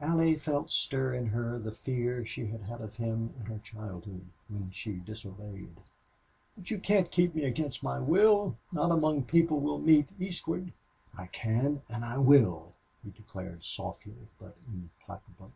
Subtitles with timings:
[0.00, 4.24] Allie felt stir in her the fear she had had of him in her childhood
[4.48, 5.74] when she disobeyed.
[6.56, 10.72] "But you can't keep me against my will not among people we'll meet eastward."
[11.18, 15.50] "I can, and I will!" he declared, softly, but implacably.